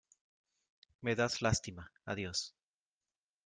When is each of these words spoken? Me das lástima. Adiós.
Me 1.03 1.13
das 1.19 1.39
lástima. 1.45 1.85
Adiós. 2.05 2.45